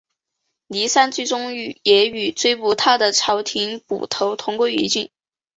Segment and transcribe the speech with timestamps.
[0.65, 1.53] 倪三最终
[1.83, 5.11] 也与追捕他的朝廷捕头同归于尽。